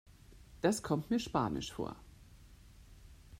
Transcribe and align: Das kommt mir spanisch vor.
Das 0.61 0.81
kommt 0.81 1.11
mir 1.11 1.19
spanisch 1.19 1.71
vor. 1.71 1.95